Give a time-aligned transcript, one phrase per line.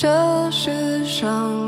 [0.00, 1.67] 这世上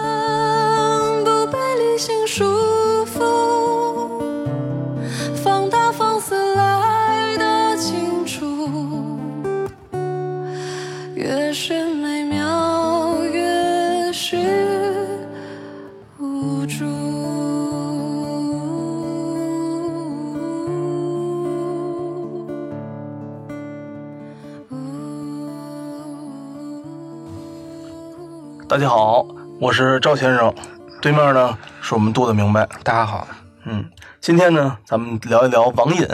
[28.71, 29.27] 大家好，
[29.59, 30.55] 我是赵先生，
[31.01, 32.65] 对面呢是我们杜的明白。
[32.85, 33.27] 大家好，
[33.65, 33.91] 嗯，
[34.21, 36.07] 今天呢，咱们聊一聊网瘾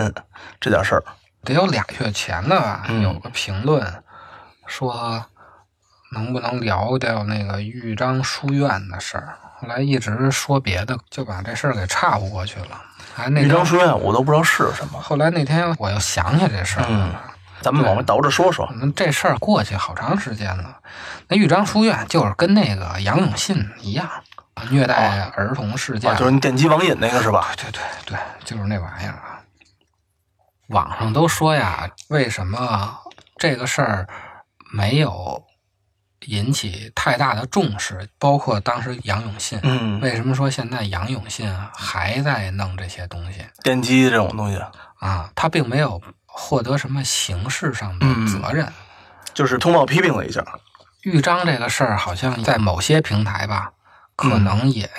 [0.60, 1.04] 这点事儿。
[1.44, 3.86] 得有俩月前了吧，嗯有个评论
[4.66, 5.24] 说
[6.16, 9.38] 能不能聊聊那个豫章书院的事儿。
[9.60, 12.82] 后来一直说别的，就把这事儿给岔不过去了。
[13.14, 17.12] 还那豫章书院我都不知道是什么，后来那天我又想起这事儿。
[17.62, 18.68] 咱们往回倒着说说。
[18.76, 20.78] 那这事儿过去好长时间了。
[21.28, 24.10] 那豫章书院就是跟那个杨永信一样，
[24.70, 27.50] 虐待儿童事件，啊，就是你点击网瘾那个是吧？
[27.58, 29.42] 对对对，就是那玩意儿啊。
[30.67, 32.98] 网上都说呀，为什么
[33.38, 34.08] 这个事儿
[34.73, 35.42] 没有
[36.26, 38.10] 引起太大的重视？
[38.20, 44.62] 包括当时杨永信，嗯，为什么说现在杨永信啊还在弄这些东西电击这种东西，
[45.00, 45.30] 啊？
[45.36, 46.02] 他并没有
[46.39, 48.71] 获得什么形式上的责任。
[49.33, 50.43] 就是通报批评了一下。
[51.02, 53.71] 豫章这个事儿，好像在某些平台吧，
[54.15, 54.89] 可能也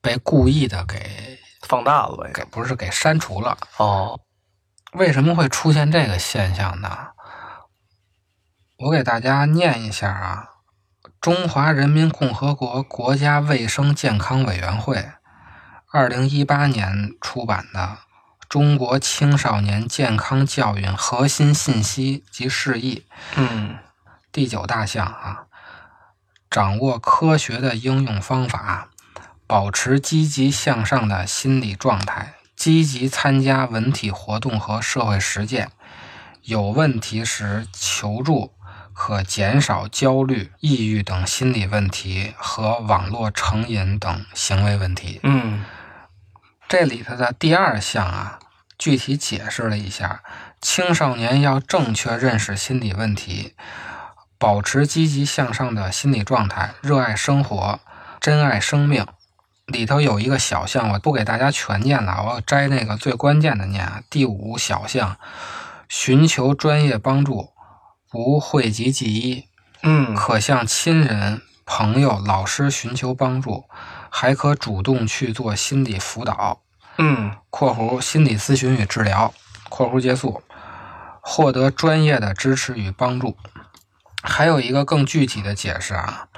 [0.00, 2.30] 被故意的给放大了呗。
[2.32, 3.56] 给不是给删除了。
[3.78, 4.20] 哦，
[4.92, 7.08] 为什么会出现这个现象呢？
[8.78, 10.48] 我给大家念一下啊，
[11.20, 15.08] 中华人民共和国国家卫生健康委员会
[15.90, 17.80] 二零一八年出版的
[18.52, 23.78] 《中国青少年健康教育核心信息及释义》嗯
[24.30, 25.46] 第九大项啊，
[26.50, 28.90] 掌握科学的应用方法，
[29.46, 35.70] 保持积极向上的心理状态，积极参加文体活动和社会实践，
[36.42, 38.52] 有问题时求助，
[38.92, 45.20] 可减少焦虑、抑郁等心理问题和网络成瘾等行为问题。
[45.22, 45.64] 嗯。
[46.68, 48.38] 这里头的第二项啊，
[48.82, 50.24] 具体解释了一下，
[50.60, 53.54] 青少年要正确认识心理问题，
[54.38, 57.78] 保持积极向上的心理状态，热爱生活，
[58.20, 59.06] 珍爱生命。
[59.66, 64.02] 里头有一个小项，我不给大家全念了，我要摘那个最关键的念啊。
[64.10, 65.16] 第五小项，
[65.88, 67.50] 寻求专业帮助，
[68.10, 69.44] 不讳疾忌医，
[69.84, 73.66] 嗯可向亲人、朋友、老师寻求帮助，
[74.10, 76.62] 还可主动去做心理辅导。
[76.98, 79.32] 嗯（括弧心理咨询与治疗
[79.68, 80.42] ）（括弧结束），
[81.20, 83.36] 获得专业的支持与帮助。
[84.22, 86.28] 还有一个更具体的解释啊，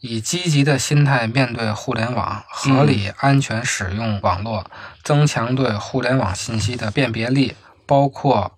[0.00, 4.66] 以积极的心态面对互联网，合理安全使用网络，
[5.02, 7.56] 增强对互联网信息的辨别力，
[7.86, 8.52] 包括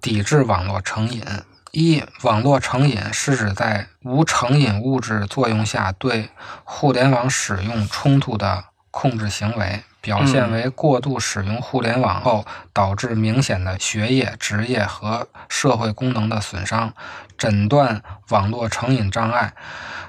[0.00, 1.24] 抵制网络成瘾。
[1.72, 6.30] 一、网络成瘾是指在无成瘾物质作用下对
[6.64, 16.92] 互联网使用冲突的控制行为，表现为过度使用互联网后导致明显的学业、职业和社会功能的损伤。
[17.38, 19.54] 诊断网络成瘾障碍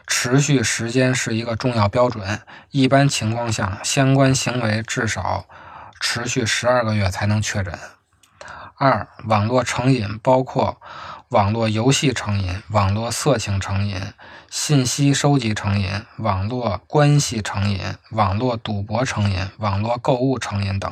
[0.05, 2.41] 持续时间是一个重要标准，
[2.71, 5.45] 一般情况下，相关行为至少
[5.99, 7.73] 持续十二个月才能确诊。
[8.75, 10.81] 二、网络成瘾包括
[11.29, 14.01] 网络游戏成瘾、网络色情成瘾、
[14.51, 20.91] 信息收集成瘾、网络关系成瘾、网络赌博成瘾、网络购物成瘾等，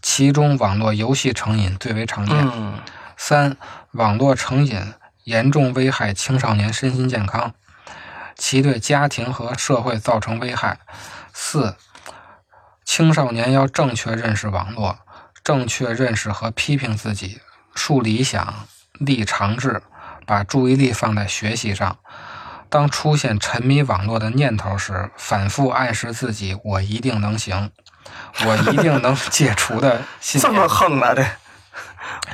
[0.00, 2.38] 其中网络游戏成瘾最为常见。
[2.38, 2.80] 嗯
[3.18, 3.58] 三、
[3.90, 4.94] 网络成瘾
[5.24, 7.52] 严重危害青少年身心健康，
[8.34, 10.78] 其对家庭和社会造成危害。
[11.34, 11.76] 四，
[12.82, 15.00] 青少年要正确认识网络，
[15.44, 17.42] 正确认识和批评自己，
[17.74, 19.82] 树理想，立长志，
[20.24, 21.98] 把注意力放在学习上。
[22.70, 27.70] 当出现沉迷网络的念头时，反复暗示自己：“我一定能行，
[28.46, 30.68] 我一定能解除 ”的信这么念。
[30.68, 31.14] 横呢？
[31.14, 31.26] 这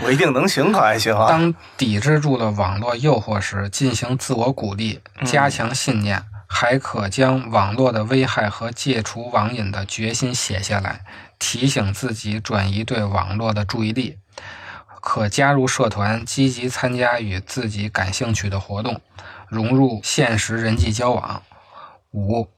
[0.03, 1.27] 我一定能行，可还行啊？
[1.29, 11.01] 当抵制住了网络诱惑时，进行自我鼓励，加强信念，还可将网络的危害和戒除网瘾的决心写下来，
[11.39, 14.19] 提醒自己转移对网络的注意力。
[15.09, 19.01] 可加入社团，积极参加与自己感兴趣的活动，
[19.47, 21.45] 融入现实人际交往。
[22.11, 22.49] 五、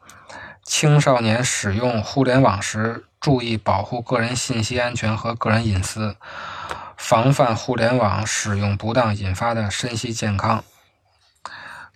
[0.64, 6.16] 青少年使用互联网时，注意保护个人信息安全和个人隐私，
[6.96, 10.64] 防范互联网使用不当引发的身心健康。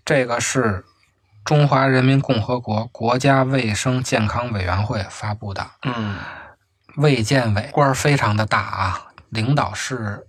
[0.05, 0.85] 这个是
[1.47, 5.67] 中华人民共和国国家卫生健康委员会发布的。
[5.85, 6.19] 嗯
[6.97, 10.27] 卫健委官儿非常的大啊，领导是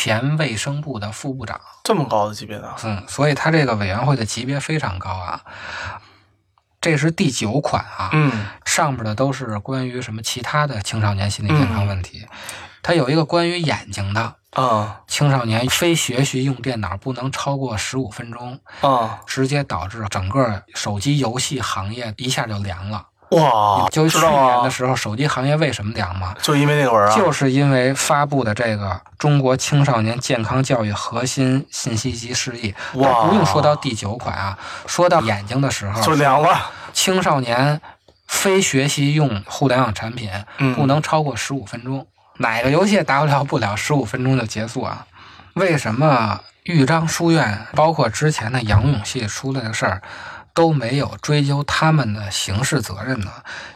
[0.00, 1.60] 前卫生部的副部长。
[1.84, 5.42] 这么高的级别的，嗯，所以他这个委员会的级别非常高啊。
[6.80, 12.26] 这是第九款啊，嗯上面的都是关于什么其他的青少年心理健康问题。
[12.82, 23.08] 它有一个关于眼睛的，啊青少年非学习用电脑不能超过十五分钟，啊，直接导致整个手机游戏行业一下就凉了。
[23.30, 26.34] 哇，就去年的，时候，手机行业为什么凉吗？
[26.42, 28.88] 就因为那个文啊，就是因为发布的这个
[29.18, 37.80] 《中国青少年健康教育核心信息及示意》，哇不用说到第九款啊，说到眼睛的时候，就凉了，青少年
[38.26, 40.28] 非学习用互联网产品
[40.58, 42.04] 嗯不能超过十五分钟，
[42.38, 45.06] 哪个游戏也打不了不了十五分钟就结束啊？
[45.54, 50.02] 为什么豫章书院包括之前的杨永系出来的事儿？
[50.54, 53.30] 都没有追究他们的刑事责任呢？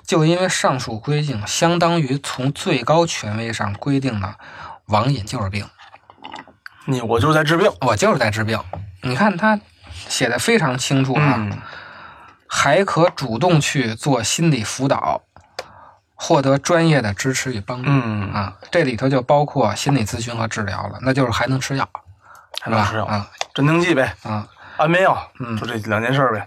[0.06, 4.36] 就因为上述规定相当于从最高权威上规定了
[4.86, 5.66] 网瘾就是病，
[6.86, 8.60] 你我就是在治病，我就是在治病。
[9.02, 9.58] 你看他
[10.08, 11.58] 写的非常清楚啊，嗯。
[12.46, 15.22] 还可主动去做心理辅导，
[16.14, 17.90] 获得专业的支持与帮助。
[17.90, 21.88] 嗯，啊，这里头就包括心理咨询和治疗了，那就是还能吃药，
[22.60, 23.28] 还能吃药，啊。
[23.54, 24.46] 镇定剂呗，啊，
[24.76, 25.56] 安眠药，嗯。
[25.56, 26.46] 就这两件事儿呗，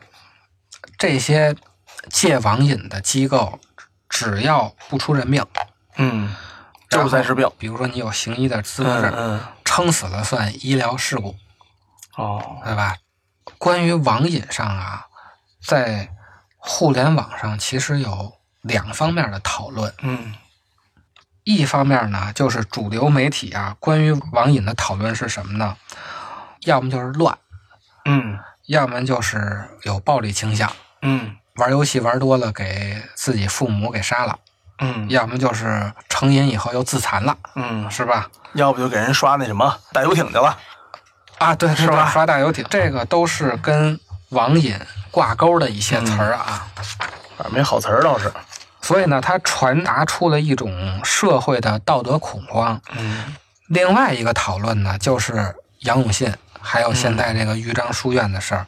[0.97, 1.55] 这些
[2.09, 3.59] 戒网瘾的机构，
[4.07, 5.43] 只要不出人命，
[5.97, 6.35] 嗯，
[6.89, 11.35] 就是在治病，比如说你有行医的资格证，嗯嗯，撑死了算医疗事故，
[12.15, 12.95] 哦，对吧？
[13.57, 15.07] 关于网瘾上啊，
[15.63, 16.13] 在
[16.57, 19.93] 互联网上其实有两方面的讨论。
[20.01, 20.33] 嗯
[21.43, 25.77] 一方面呢，就是主流媒体啊，关于网瘾的讨论是什么呢？
[26.65, 27.37] 要么就是乱，
[28.03, 28.37] 嗯
[28.67, 30.71] 要么就是有暴力倾向，
[31.01, 34.37] 嗯玩游戏玩多了给自己父母给杀了，
[34.79, 38.29] 嗯要么就是成瘾以后又自残了，嗯，是吧？
[38.53, 40.57] 要不就给人刷那什么大游艇去了，
[41.39, 43.99] 啊，对，是吧刷大游艇，这个都是跟
[44.29, 44.77] 网瘾
[45.09, 46.67] 挂钩的一些词儿啊。
[47.37, 48.31] 反正没好词儿倒是，
[48.81, 52.79] 所以呢，它传达出了一种社会的道德恐慌。
[52.97, 53.35] 嗯
[53.67, 58.67] 另外一个讨论呢，就是杨永信还有现在这个豫章书院的事儿，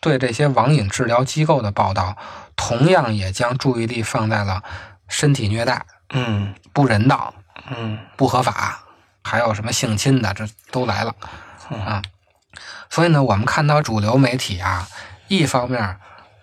[0.00, 2.16] 对这些网瘾治疗机构的报道，
[2.56, 4.62] 同样也将注意力放在了
[5.08, 7.34] 身体虐待、嗯不人道、
[7.70, 8.84] 嗯不合法，
[9.22, 11.14] 还有什么性侵的，这都来了
[11.70, 12.02] 啊。
[12.88, 14.88] 所以呢，我们看到主流媒体啊，
[15.28, 15.96] 一方面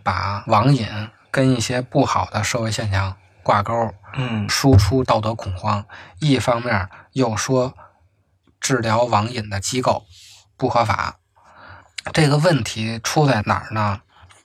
[0.04, 0.88] 把网瘾
[1.32, 5.84] 跟一些不好的社会现象挂钩，嗯输出道德恐慌；
[6.20, 7.74] 一方面又说
[8.60, 10.06] 治疗网瘾的机构
[10.58, 11.16] 不合法。
[12.14, 14.02] 这个问题出在哪儿呢？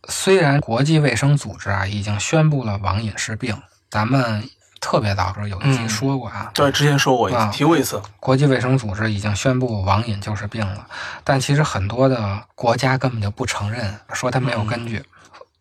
[0.09, 4.51] 虽然国际卫生组织啊已经宣布了网瘾是病，咱们
[4.81, 10.87] 特别早时候有一期嗯说过啊，对，之前说过一啊提过一次，国际卫生组织已经宣布网瘾就是病了，
[11.23, 15.05] 但其实很多的国家根本就不承认，说它没有根据。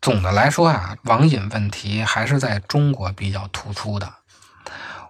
[0.02, 4.12] 总的来说啊，网瘾问题还是在中国比较突出的。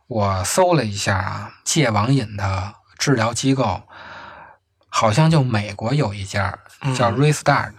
[0.07, 3.83] 我搜了一下啊，戒网瘾的治疗机构，
[4.93, 6.53] 好像就美国有一家
[6.95, 7.71] 叫 Restart，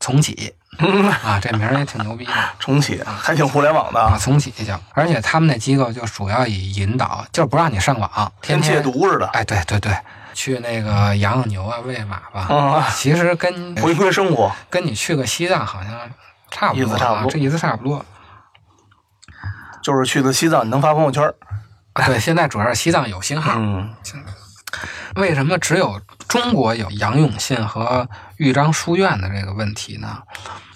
[0.00, 0.54] 重启
[1.22, 2.32] 啊，这名儿也挺牛逼的。
[2.58, 9.94] 重启还挺互联网的啊，啊，重启叫，而且他们那机构就主要以引导，就是不让你上网，天天戒毒似的，哎，对对对，
[10.32, 12.40] 去那个养养牛啊，喂马吧。
[12.54, 15.92] 啊，其实跟 回归生活，跟你去个西藏好像
[16.50, 18.04] 差不多、啊，意思差不多这意思差不多。
[19.82, 21.34] 就是去的西藏，你能发朋友圈儿，
[21.94, 23.94] 啊对，现在主要是西藏有信号，嗯
[25.16, 30.22] 为什么只有中国有杨永信和豫章书院的这个问题呢？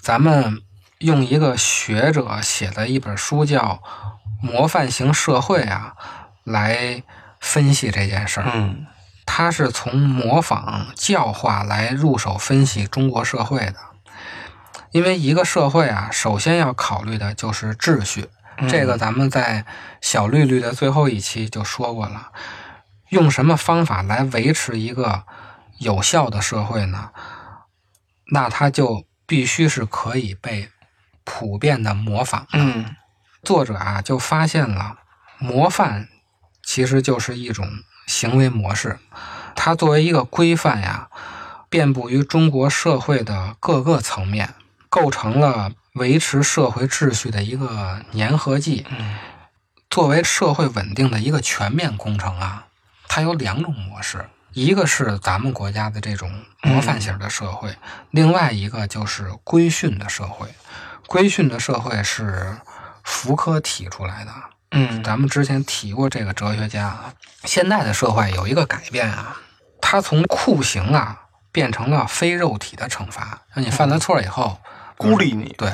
[0.01, 0.61] 咱们
[0.99, 3.79] 用一个学者写的一本书叫
[4.45, 5.93] 《模范型社会》啊，
[6.43, 7.03] 来
[7.39, 8.51] 分析这件事儿。
[8.53, 8.87] 嗯
[9.25, 13.75] 他是从模仿教化来入手分析中国社会的。
[14.91, 18.29] 因为一个社会啊，首先要考虑的就是秩序。
[18.67, 19.65] 这个咱们在
[20.01, 22.31] 小绿绿的最后一期就说过了。
[23.13, 25.23] 用什么方法来维持一个
[25.77, 27.11] 有效的社会呢？
[28.31, 30.69] 那它就必须是可以被
[31.23, 32.59] 普遍的模仿的。
[32.59, 32.95] 嗯
[33.43, 34.97] 作者啊就发现了，
[35.37, 36.07] 模范
[36.63, 37.67] 其实就是一种
[38.07, 38.97] 行为模式，
[39.55, 41.09] 它作为一个规范呀，
[41.69, 44.55] 遍布于中国社会的各个层面，
[44.89, 48.85] 构成了维持社会秩序的一个粘合剂。
[48.89, 49.17] 嗯
[49.89, 52.65] 作为社会稳定的一个全面工程啊，
[53.15, 56.31] 它有两种模式，一个是咱们国家的这种
[56.63, 57.71] 模范型的社会，
[58.09, 60.47] 另外一个就是规训的社会。
[61.05, 62.57] 规训的社会是
[63.03, 64.31] 福柯提出来的，
[64.71, 67.13] 嗯咱们之前提过这个哲学家啊。
[67.43, 69.37] 现在的社会有一个改变啊，
[69.79, 74.59] 他从酷刑啊变成了非肉体的惩罚，让你犯了错以后，
[74.97, 75.53] 孤立你。
[75.55, 75.71] 对，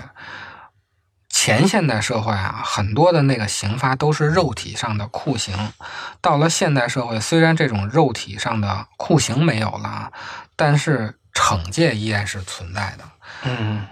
[1.42, 5.72] 前现代社会啊，很多的那个刑罚都是肉体上的酷刑。
[6.20, 10.12] 到了现代社会，虽然这种肉体上的酷刑没有了，
[10.58, 13.06] 但是惩戒依然是存在的，
[13.44, 13.88] 嗯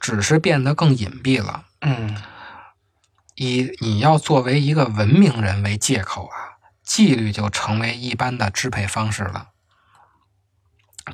[0.00, 1.66] 只是变得更隐蔽了。
[1.82, 2.20] 嗯
[3.36, 9.50] 以你要作为一个文明人为借口啊，纪律就成为一般的支配方式了。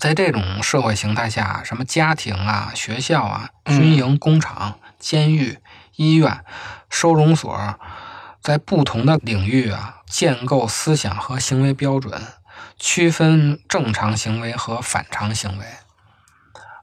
[0.01, 5.59] 在这种社会形态下，什么家庭啊、学校啊、军营、工厂、监狱、
[5.97, 6.45] 医院、
[6.89, 7.79] 收容所，
[8.41, 12.21] 在不同的领域啊，建构思想和行为标准，
[12.79, 15.65] 区分正常行为和反常行为。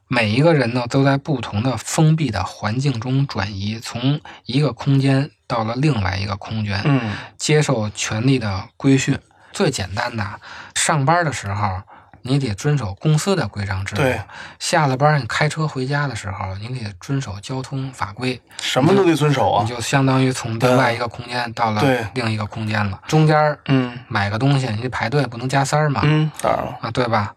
[0.08, 9.18] 每一个人呢，都在不同的封闭的环境中转移，从一个空间到了另外一个空间，嗯接受权力的规训。
[9.54, 10.42] 最简单的，
[10.76, 11.82] 上班的时候
[12.24, 14.20] 你得遵守公司的规章制度；对
[14.60, 18.42] 下了班你开车回家的时候，你得遵守交通法规。
[18.60, 19.70] 什么都得遵守啊你。
[19.70, 21.82] 就相当于从另外一个空间到了
[22.14, 23.00] 另一个空间了。
[23.08, 26.78] 中间嗯买个东西，你得排队，不能加塞儿嘛，嗯，当然了。
[26.82, 27.34] 啊，对吧？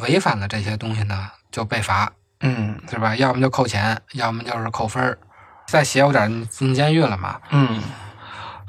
[0.00, 2.10] 违反了这些东西呢，就被罚。
[2.40, 3.16] 嗯是吧？
[3.16, 5.18] 要么就扣钱，要么就是扣分儿，
[5.66, 7.40] 再邪乎点进监狱了嘛。
[7.50, 7.82] 嗯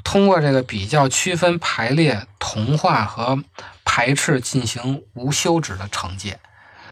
[0.04, 3.42] 通过这个比较区分、排列、同化和
[3.84, 6.38] 排斥，进行无休止的惩戒，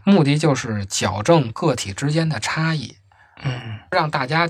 [0.04, 2.96] 目的就是矫正个体之间的差异，
[3.42, 4.48] 嗯，让大家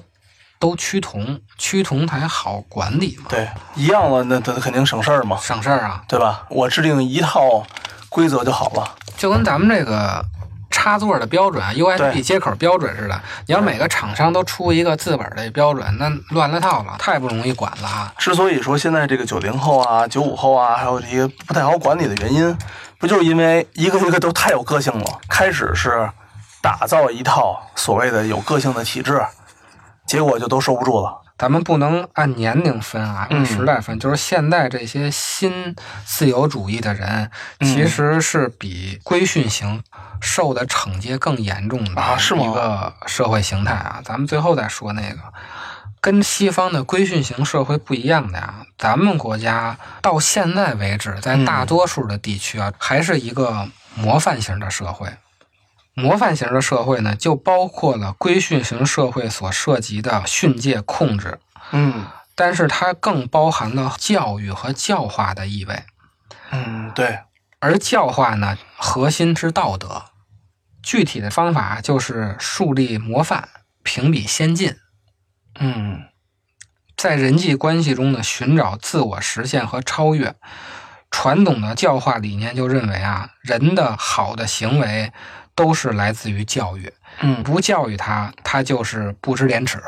[0.58, 6.02] 都趋同，趋同才好管理嘛，对，一样了，那那肯定省事儿嘛，省事儿啊。
[6.08, 6.46] 对吧？
[6.50, 7.64] 我制定一套
[8.08, 8.96] 规则就好了。
[9.16, 10.24] 就跟咱们这个
[10.78, 18.14] 插座的标准，USB 接口标准似的，你要每个厂商都出一个自本儿的标准，那乱了套了，太不容易管了啊。
[18.16, 22.56] 之所以说现在这个九零后啊、九五后啊，还有这些不太好管理的原因，
[22.96, 25.18] 不就是因为一个一个都太有个性了？
[25.28, 26.08] 开始是
[26.62, 29.20] 打造一套所谓的有个性的体制，
[30.06, 31.22] 结果就都收不住了。
[31.38, 33.96] 咱们不能按年龄分啊，嗯按时代分。
[34.00, 37.30] 就是现在这些新自由主义的人，
[37.60, 39.82] 嗯其实是比规训型
[40.20, 44.02] 受的惩戒更严重的啊是吗一个社会形态啊。
[44.04, 45.18] 咱们最后再说那个，
[46.00, 48.66] 跟西方的规训型社会不一样的呀。
[48.76, 55.08] 咱们国家到现在为止，在嗯大多数的地区啊，还是一个模范型的社会。
[55.98, 61.40] 模范型的社会呢，就包括了规训型社会所涉及的训诫控制，
[61.72, 65.82] 嗯但是它更包含了教育和教化的意味。
[66.50, 67.18] 嗯，对，
[67.58, 70.04] 而教化呢，核心是道德，
[70.80, 73.48] 具体的方法就是树立模范，
[73.82, 74.76] 评比先进，
[75.58, 76.04] 嗯
[76.96, 80.36] 在人际关系中呢寻找自我实现和超越。
[81.10, 85.10] 传统的教化理念就认为啊，人的好的行为
[85.58, 89.82] 都是来自于教育，嗯，不教育他，他就是不知廉耻。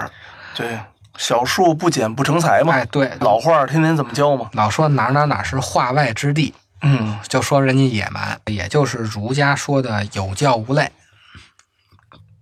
[0.56, 0.76] 对，
[1.16, 2.72] 小树不剪不成材嘛。
[2.72, 4.50] 哎，对，老话儿天天怎么教嘛？
[4.54, 10.90] 老说哪哪哪是化外之地，嗯就说人家野蛮，也就是儒家说的有教无类。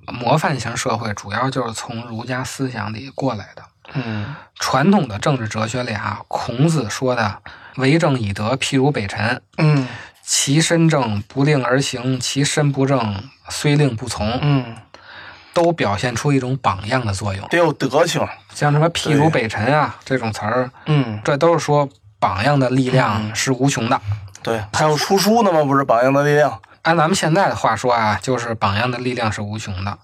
[0.07, 3.63] 模范型社会主要就是从儒家思想里过来的。
[3.93, 7.43] 嗯传统的政治哲学里啊，孔子说的
[7.77, 9.87] “为政以德，譬如北辰，嗯
[10.31, 14.77] 其身正，不令而行；其身不正，虽令不从”，嗯，
[15.55, 17.49] 都表现出一种榜样的作用。
[17.49, 18.29] 得有德行。
[18.55, 21.89] 像什么“譬如北辰”啊这种词儿，嗯，这都是说
[22.21, 23.99] 榜样的力量是无穷的。
[24.43, 25.65] 对，还有出书呢吗？
[25.65, 26.61] 不是榜样的力量。
[26.83, 29.99] 按咱们现在的话说啊，就是榜样的力量是无穷的。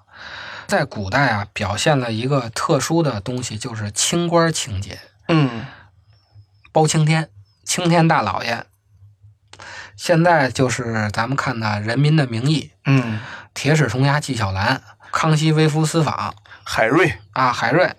[0.66, 5.66] 在古代啊，表现了一个特殊的东西，就是清官情节，嗯
[6.72, 7.28] 包青天、
[7.62, 8.64] 青天大老爷。
[10.04, 13.14] 现在就是咱们看的《人民的名义》嗯，
[13.54, 14.76] 《铁齿铜牙纪晓岚》
[15.11, 16.14] 《康熙微服私访》
[16.62, 17.90] 海瑞，啊，海瑞。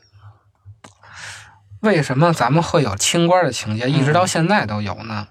[1.80, 5.30] 为什么咱们会有清官的情节，一直到现在都有呢？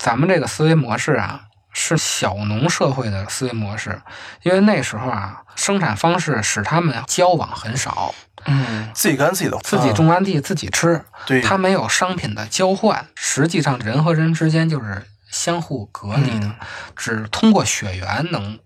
[0.00, 1.42] 咱们这个思维模式啊，
[1.72, 4.02] 是小农社会的思维模式，
[4.42, 8.12] 因为那时候啊，生产方式使他们交往很少，
[8.46, 15.06] 嗯，自己干自己的，自己种完地自己吃，对，他没有商品的交换，实际上人和人之间就是
[15.36, 16.56] 相互隔离的，嗯
[16.96, 18.58] 只通过血缘能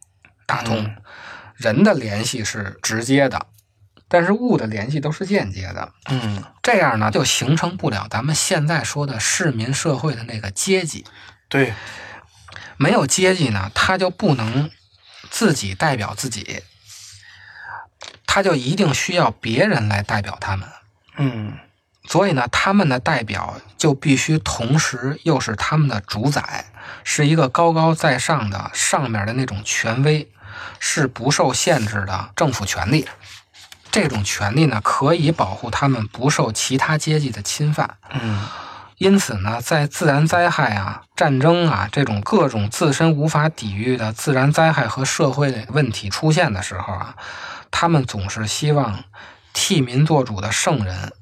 [0.46, 0.84] 打通。
[0.84, 0.96] 嗯
[1.56, 3.48] 人的联系是直接的，
[4.08, 5.92] 但是物的联系都是间接的。
[6.08, 11.04] 嗯这样呢，就形成不了咱们现在说的市民社会的那个阶级。
[11.50, 11.74] 对，
[12.78, 14.70] 没有阶级呢，他就不能
[15.28, 16.62] 自己代表自己，
[18.26, 20.66] 他就一定需要别人来代表他们。
[21.18, 21.58] 嗯
[22.10, 26.64] 所以呢，他们的代表就必须同时又是他们的主宰，
[27.04, 30.28] 是一个高高在上的上面的那种权威，
[30.80, 33.06] 是不受限制的政府权力。
[33.92, 37.96] 这种权利呢，可以保护他们不受其他阶级的侵犯。
[38.12, 38.44] 嗯
[38.98, 47.14] 因此呢，在自然灾害啊、战争啊这种各种自身无法抵御的自然灾害和社会问题出现的时候啊，
[47.70, 49.04] 他们总是希望
[49.54, 51.14] 替民做主的圣人，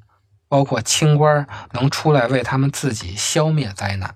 [0.49, 4.15] 包括清官，能出来为他们自己消灭灾难，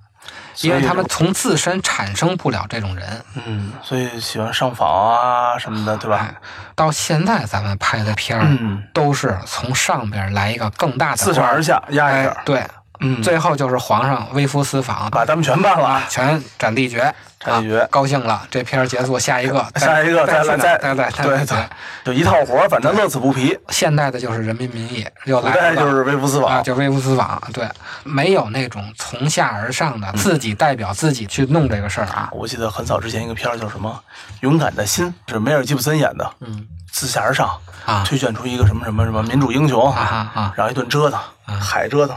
[0.61, 3.25] 因为他们从自身产生不了这种人。
[3.47, 6.17] 嗯，所以喜欢上访啊什么的，对吧？
[6.17, 6.35] 哎，
[6.75, 12.67] 到现在咱们拍的片儿、嗯，都是从上边来一个更大的自上而下压一下，，哎对，
[13.03, 16.99] 嗯，最后就是皇上微服私访，把他们全办了，全斩地决，
[17.41, 17.81] 斩地决。
[17.81, 21.57] 啊高兴了，这片儿结束，下一个， 下一个再再来再再再再对对，
[22.05, 23.59] 就一套活儿，反正乐此不疲。
[23.71, 25.61] 现代的就是《人民民义》，又来了。
[25.61, 27.69] 代就是微服私啊，访，就微服私访，对，
[28.05, 30.01] 没有那种从下而上嗯。
[30.01, 32.29] 的自己代表自己去弄这个事儿啊。
[32.33, 34.01] 我记得很早之前一个片儿叫什么
[34.41, 36.67] 《勇敢的心》，是梅尔吉布森演的，嗯。
[36.93, 37.51] 自下而上
[37.87, 38.05] 啊。
[38.07, 41.19] 推选出一个什么什么什么民主英雄，啊，然后一顿折腾，
[41.59, 42.15] 海折腾，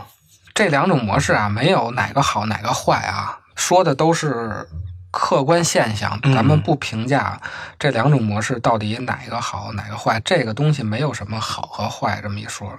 [0.55, 4.65] 这两种模式啊，没有哪个好哪个坏啊，说的都是
[5.11, 7.39] 客观现象，嗯咱们不评价
[7.77, 12.71] 这两种模式到底哪个好哪个坏，这个东西没有什么好和坏这么一说。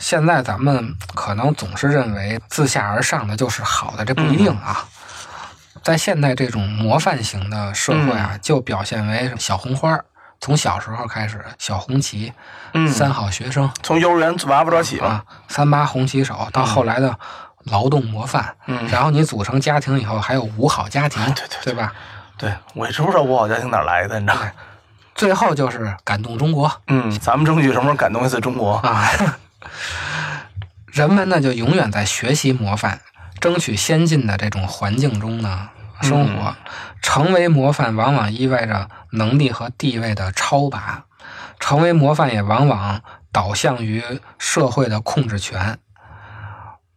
[0.00, 4.84] 现在咱们可能总是认为自下而上的就是好的，这不一定啊。
[5.84, 10.04] 在现在这种模范型的社会啊，就表现为小红花儿，
[10.44, 12.30] 从小时候开始，小红旗、
[12.74, 17.18] 嗯，三好学生，从幼儿园娃娃抓起嘛，啊，三八红旗手，到后来的
[17.62, 21.90] 劳动模范，嗯然后你组成家庭以后，还有五好家庭，对对对吧？
[22.36, 24.52] 对我也知不知道五好家庭哪来的，你知道吗？
[25.14, 28.74] 最后就是感动中国嗯，咱们争取什么时候感动一次中国？
[28.74, 29.08] 啊，
[30.92, 33.00] 人们呢就永远在学习模范，
[33.40, 35.70] 争取先进的这种环境中呢
[36.02, 36.54] 生活，
[37.00, 41.04] 成为模范往往意味着能力和地位的超拔，
[41.58, 43.00] 成为模范也往往
[43.32, 44.02] 导向于
[44.38, 45.78] 社会的控制权。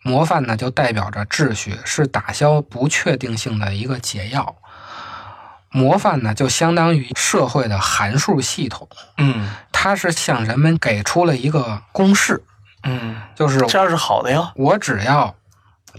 [0.03, 4.55] 模范呢，就代表着秩序，是打消不确定性的一个解药。
[5.69, 12.41] 模范呢，就相当于社会的函数系统，嗯它是向人们给出了一个公式，
[12.83, 14.53] 嗯，就是这样是好的呀。
[14.55, 15.35] 我只要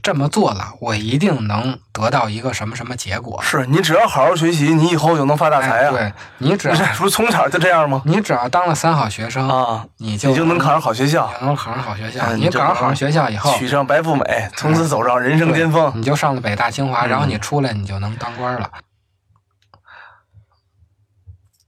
[0.02, 3.40] 这么做了，我一定能得到一个什么什么结果。
[3.42, 5.90] 是你只要好好学习，你以后就能发大财哎，啊！
[5.90, 8.00] 对你只不 是要，不是从小就这样吗？
[8.04, 12.24] 你只要当了三好学生，啊，你就你就能考上好学校，能考上好学校。
[12.28, 15.92] 嗯你考上好学校以后，娶上白富美，从此走上人生巅峰。
[15.94, 18.70] 你就上了北大清华，嗯然后你出来你就能当官了。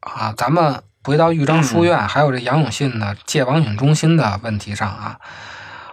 [0.01, 5.19] 啊，咱们回到豫章书院，嗯还有这杨永信的戒网瘾中心的问题上啊，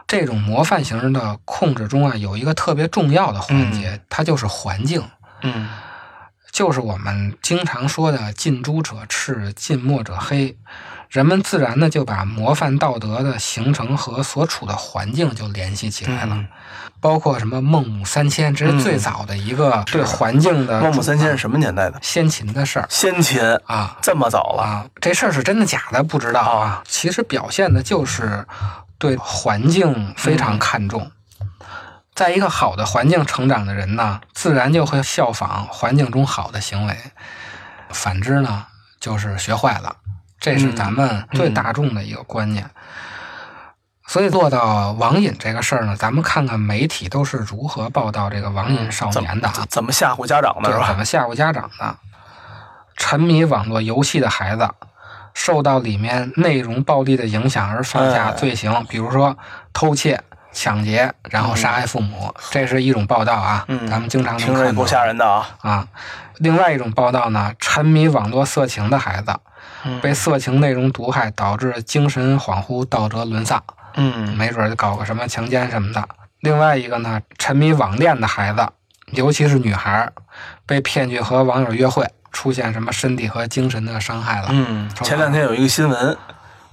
[0.08, 5.04] 这种模范型的控制中啊，有一个特别重要的环节，它就是环境，
[5.42, 5.68] 嗯
[6.52, 10.58] 就是我们经常说的“近朱者赤，近墨者黑”。
[11.10, 16.36] 人们自然的就把模范道德的形成和所处的环境就联系起来了。
[16.36, 16.48] 嗯
[17.00, 22.00] 包括什么孟母三迁，这是最早的一个对环境的孟母三迁是什么年代的？
[22.02, 24.64] 先秦的事儿先秦啊这么早了？
[24.64, 26.82] 啊，这事儿是真的假的不知道啊。
[26.88, 28.44] 其实表现的就是
[28.98, 31.12] 对环境非常看重。
[32.16, 36.96] 在一个好的环境成长的人呢，自然就会效仿环境中好的行为；
[37.90, 38.66] 反之呢，
[39.00, 39.96] 就是学坏了。
[40.40, 42.70] 这是咱们最大众的一个观念。
[44.08, 49.66] 所以做到网瘾这个事儿呢，咱们看看媒体都是如何报道这个网瘾少年的啊。
[49.70, 50.88] 怎么吓唬家长的是吧？
[50.88, 51.98] 怎么吓唬家长的？
[52.96, 54.68] 沉迷网络游戏的孩子，
[55.38, 59.38] 受到里面内容暴力的影响而犯下哎罪行，比如说
[59.72, 60.20] 偷窃、
[60.52, 63.64] 抢劫，然后杀害父母，这是一种报道啊。
[63.68, 65.48] 嗯咱们经常能看到吓人的啊。
[65.62, 65.88] 啊。
[66.40, 69.32] 另外一种报道呢，沉迷网络色情的孩子
[69.86, 76.04] 嗯被色情内容毒害，导致精神恍惚、道德沦丧，嗯没准搞个什么强奸什么的。
[76.40, 78.68] 另外一个呢，沉迷网恋的孩子，
[79.12, 80.14] 尤其是女孩儿，
[80.66, 86.16] 被骗去和网友约会，出现什么身体和精神的伤害了、嗯，前两天有一个新闻，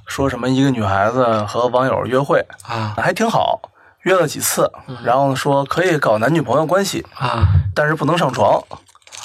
[0.05, 3.62] 说什么一个女孩子和网友约会，啊还挺好，
[4.03, 4.70] 约了几次，
[5.03, 8.62] 然后说可以搞男女朋友关系，啊但是不能上床。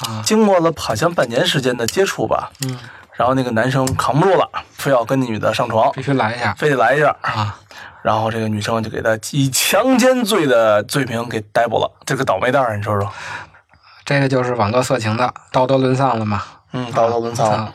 [0.08, 0.23] 啊！
[0.23, 2.80] 经过了好像半年时间的接触吧，嗯，
[3.17, 7.60] 然后那个男生扛不住了，非要跟那女的上床，必须来一下非得来一下，啊！
[8.02, 11.91] 然后这个女生就给他以强奸罪的罪名给逮捕了。
[12.06, 13.12] 这个倒霉蛋儿，你说说，
[14.09, 16.41] 这个就是网络色情的道德沦丧了嘛？
[16.71, 17.71] 嗯，道德沦丧。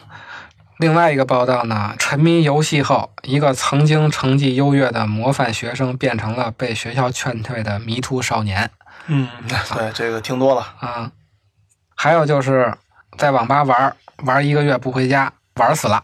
[0.78, 8.68] 另外一个报道呢，沉迷游戏后，一个曾经成绩优越的模范学生变成了被学校劝退的迷途少年
[9.06, 10.66] 嗯，对，这个听多了。
[10.80, 11.12] 啊。
[11.94, 12.74] 还有就是
[13.16, 16.02] 在网吧玩玩一个月不回家，玩死了。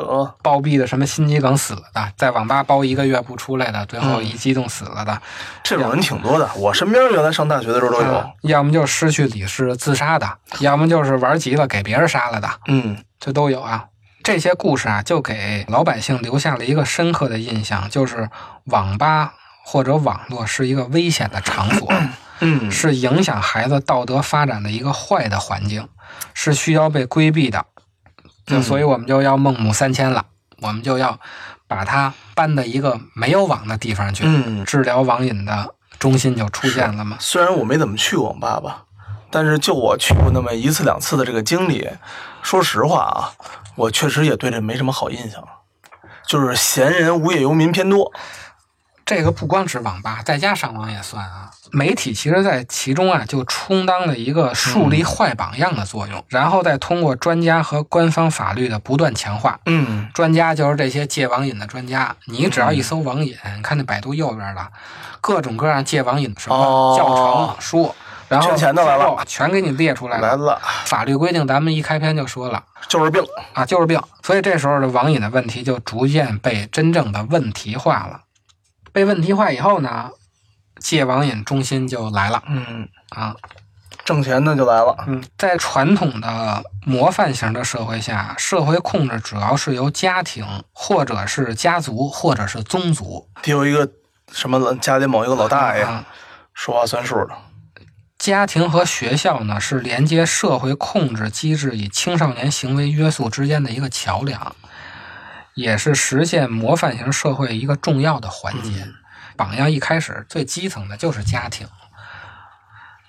[0.00, 5.20] 和暴毙的什么心肌梗死了的，在网吧包一个月不出来的，最后一激动死了的，
[5.62, 8.26] 这种人挺多的，我身边原来上大学的时候都有啊。
[8.42, 10.28] 要么就失去理智自杀的，
[10.60, 13.86] 要么就是玩急了给别人杀了的，嗯这都有啊。
[14.22, 18.28] 这些故事啊，就给老百姓留下了一个深刻的印象，就是
[18.64, 19.32] 网吧
[19.64, 21.88] 或者网络是一个危险的场所，
[22.40, 25.88] 嗯，是影响孩子道德发展的一个坏的环境，
[26.34, 27.64] 是需要被规避的。
[28.50, 30.24] 就嗯所以我们就要孟母三迁了，
[30.60, 31.18] 我们就要
[31.68, 37.16] 把它搬到一个没有网的地方去，嗯，治疗网瘾的中心就出现了嘛。
[37.20, 38.82] 虽然我没怎么去过网吧吧，
[39.30, 41.88] 但是就我去过那么一次两次的这个经历，
[42.42, 43.30] 说实话啊，
[43.76, 45.46] 我确实也对这没什么好印象，
[46.26, 48.12] 就是闲人无业游民偏多。
[49.10, 51.50] 这个不光指网吧，在家上网也算啊。
[51.72, 59.58] 媒体其实在其中啊，就充当了一个树立坏榜样的作用，然后再通过专家和官方法律的不断强化。
[59.66, 64.68] 嗯专家就是这些戒网瘾的专家，你只要一搜网瘾，你看那百度右边了，
[65.20, 67.92] 各种各样戒网瘾的什么哦教程书，
[68.28, 70.28] 然后圈钱的全给你列出来了。
[70.28, 73.20] 来了，法律规定，咱们一开篇就说了就是病。
[73.54, 74.00] 啊，就是病。
[74.22, 78.20] 所以这时候的网瘾的问题就逐渐被真正的问题化了。
[78.92, 80.10] 被问题化以后呢，
[80.78, 83.34] 戒网瘾中心就来了嗯，啊。
[84.02, 84.96] 挣钱的就来了。
[85.06, 93.88] 嗯，在传统的模范型的社会下，社会控制主要是由家庭，或者是家族，或者是宗族得有一个
[94.32, 96.04] 什么家里某一个老大爷啊。
[96.54, 97.30] 说话算数的。
[98.18, 104.56] 家庭和学校呢，是连接社会控制机制与青少年行为约束之间的一个桥梁，
[105.60, 108.88] 也是实现模范型社会一个重要的环节。
[109.36, 111.66] 榜样一开始最基层的就是家庭，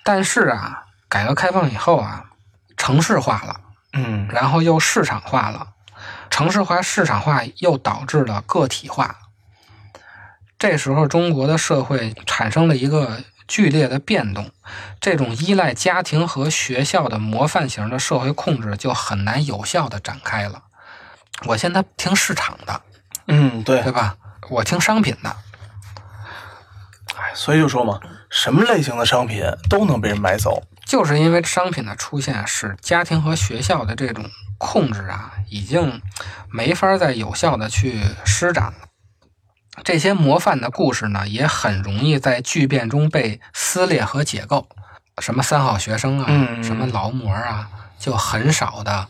[0.02, 2.24] 但是啊，改革开放以后啊，
[2.76, 3.60] 城市化了，
[3.92, 5.68] 嗯然后又市场化了，
[6.30, 9.16] 城市化、市场化又导致了个体化。
[10.58, 14.50] 这时候，中国的社会产生了一个剧烈的变动，
[15.00, 20.62] 这种依赖家庭和学校的模范型的社会控制就很难有效的展开了。
[21.46, 22.80] 我现在听市场的，
[23.26, 24.16] 嗯，对对，吧？
[24.50, 25.36] 我听商品的，
[27.16, 27.98] 哎，所以就说嘛，
[28.30, 30.62] 什么类型的商品都能被人买走。
[30.84, 36.02] 就是因为商品的出现，使家庭和学校的这种控制啊，已经
[36.50, 38.74] 没法再有效的去施展了。
[39.84, 44.68] 这些模范的故事呢，也很容易在巨变中被撕裂和解构。
[45.18, 47.68] 什么三好学生啊，嗯什么劳模啊，
[47.98, 49.08] 就很少的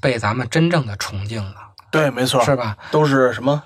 [0.00, 1.61] 被咱们真正的崇敬了，
[1.92, 2.76] 对，没错，是吧？
[2.90, 3.62] 都是什么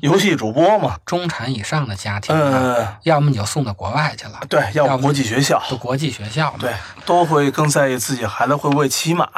[0.00, 0.96] 游戏主播嘛。
[1.06, 6.58] 中产以上的家庭啊，嗯，要么你就送到国外去了，对，要国际学校，都国际学校嘛。
[6.58, 6.72] 对，
[7.04, 9.28] 都会更在意自己孩子会不会骑马。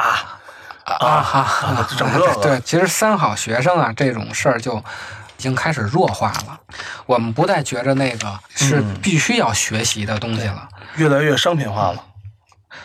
[0.85, 6.59] 啊哈，啊整个个对，其实三好学生啊这种事儿就已经开始弱化了，
[7.05, 10.67] 我们不再觉着那个是嗯必须要学习的东西了。
[10.95, 12.03] 越来越商品化了。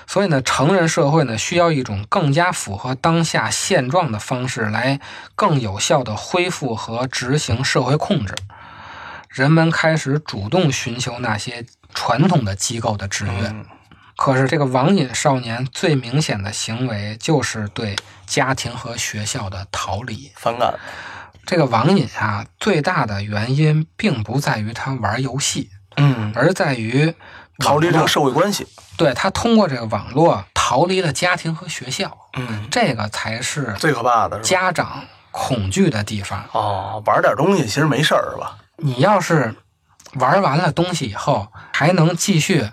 [0.07, 5.01] 所以呢，成人社会呢需要一种更加符合当下现状的方式，来
[5.35, 8.35] 更有效地恢复和执行社会控制。
[9.29, 13.49] 人们开始主动寻求那些传统的机构的制约。
[13.49, 13.65] 嗯
[14.17, 20.31] 可是，这个网瘾少年最明显的行为就是对家庭和学校的逃离。
[20.37, 20.73] 反感。
[21.45, 27.13] 这个网瘾啊，最大的原因并不在于他玩游戏，嗯，而在于
[27.59, 28.67] 逃离这个社会关系。
[28.97, 34.49] 对他通过这个网络逃离了家庭和学校，嗯，这个才是最可怕的是？
[34.49, 36.45] 家长恐惧的地方。
[36.53, 38.57] 哦，玩点东西其实没事儿是吧？
[38.77, 39.55] 你要是
[40.15, 42.71] 玩完了东西以后，还能继续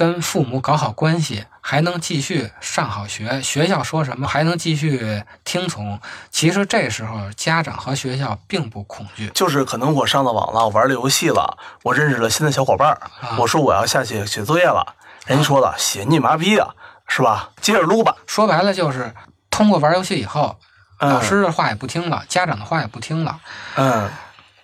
[0.00, 6.00] 跟父母搞好关系，还能继续上好学，学校说什么还能继续听从。
[6.30, 14.94] 其实这时候家长和学校并不恐惧，就是可能我上了网了，我玩了游戏了，我认识了新的小伙伴儿，啊我说我要下去写作业了，
[15.26, 16.70] 人家说了写你妈逼啊，
[17.06, 17.50] 是吧？
[17.60, 18.16] 接着撸吧。
[18.26, 19.14] 说白了就是
[19.50, 20.58] 通过玩游戏以后，
[21.00, 23.38] 嗯老师的话也不听了，家长的话也不听了。
[23.76, 24.08] 嗯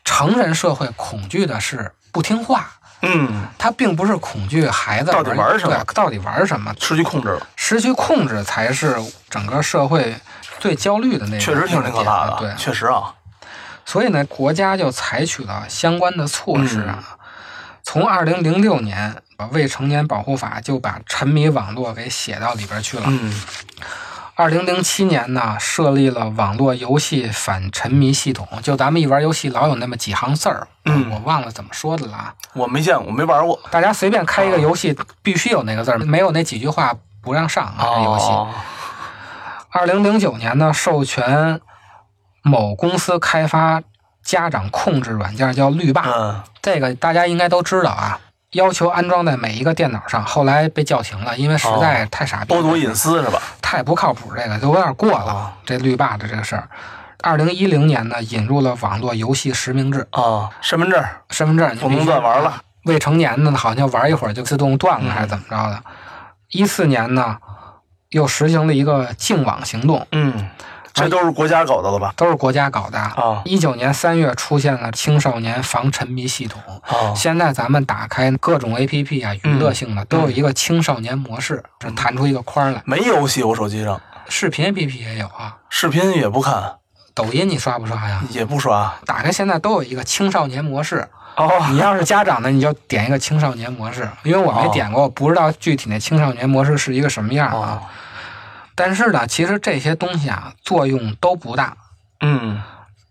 [0.03, 2.71] 成人社会恐惧的是不听话，
[3.07, 8.97] 嗯，他并不是恐惧孩子到底玩什么对到底玩什么，失去控制了，失去控制才是
[9.31, 10.15] 整个社会
[10.59, 11.39] 最焦虑的那个。
[11.39, 12.37] 确实挺挺可怕的。
[12.39, 13.15] 对，确实啊，
[13.85, 16.99] 所以呢，国家就采取了相关的措施啊。
[16.99, 17.05] 嗯
[17.89, 19.15] 从二零零六年，
[19.53, 23.05] 未成年保护法就把沉迷网络给写到里边去了。
[23.07, 23.33] 嗯
[24.39, 28.47] 二零零七年呢，设立了网络游戏反沉迷系统。
[28.63, 32.35] 就咱们一玩游戏，老有那么几行字儿，嗯我忘了怎么说的了啊。
[32.53, 33.59] 我没见过，没玩过。
[33.71, 37.79] 大家随便开一个游戏，必须有那个字儿，没有那几句话不让上啊。
[37.79, 38.27] 这游戏。
[38.27, 38.51] 哦，
[39.71, 41.59] 二零零九年呢，授权
[42.43, 43.83] 某公司开发
[44.23, 46.03] 家长控制软件，叫绿霸。
[46.15, 48.21] 嗯这个大家应该都知道啊，
[48.57, 53.41] 要求安装在每一个电脑上，后来被叫停了，因为实在太傻逼了，剥夺隐私是吧？
[53.61, 55.33] 太不靠谱，这个就有点过了。
[55.33, 56.69] 哦这绿霸的这个事儿，
[57.23, 62.63] 二零一零年呢，引入了网络游戏实名制，啊，身份证身份证不能必须乱玩了。
[62.85, 65.83] 未成年的呢，好像玩一会儿就自动断了，嗯还是怎么着的？
[66.51, 67.37] 一四年呢，
[68.11, 70.49] 又实行了一个净网行动，嗯，
[70.97, 72.13] 这都是国家搞的了吧？
[72.17, 72.99] 都是国家搞的。
[72.99, 82.83] 啊一九年三月出现了青少年防沉迷系统，啊现在咱们打开各种 APP 啊，娱乐性的都有一个青少年模式，是弹出一个框来。
[82.87, 86.77] 没游戏，我手机上视频 APP 也有啊，视频也不看，
[87.15, 88.23] 抖音你刷不刷呀？
[88.31, 88.93] 也不刷。
[89.05, 91.07] 打开现在都有一个青少年模式，
[91.37, 97.55] 哦，你要是家长呢，你就点一个青少年模式，因为我没点过，我不知道具体那青少年模式是一个什么样啊。
[97.55, 97.83] 哦，
[98.77, 101.77] 但是呢，其实这些东西啊，作用都不大。
[102.21, 102.63] 嗯，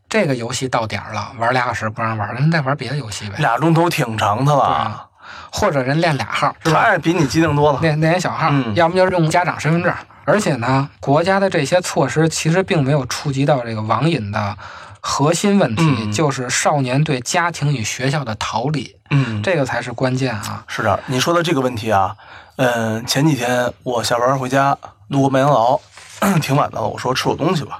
[0.07, 3.35] 这个游戏到点儿了，玩俩小时不让玩，人再玩别的游戏呗。
[3.39, 5.05] 俩钟头挺长的了，啊，
[5.51, 6.85] 或者人练俩号，是吧？
[6.85, 7.79] 他比你机灵多了。
[7.81, 9.93] 练练小号，嗯要么就是用家长身份证。
[10.23, 14.57] 而且呢，国家的这些措施其实并没有触及到这个网瘾的
[14.99, 20.63] 核心问题，嗯就是少年对家庭与学校的逃离，嗯，这个才是关键啊。
[20.67, 22.15] 是的，你说的这个问题啊，
[22.55, 24.75] 嗯，前几天我下班回家
[25.07, 25.79] 路过麦当劳，
[26.41, 27.79] 挺晚的了，我说吃口东西吧，